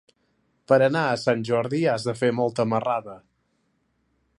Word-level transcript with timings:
Per 0.71 0.79
anar 0.85 1.03
a 1.09 1.19
Sant 1.25 1.45
Jordi 1.51 1.83
has 1.93 2.09
de 2.09 2.17
fer 2.23 2.33
molta 2.41 2.67
marrada. 2.75 3.23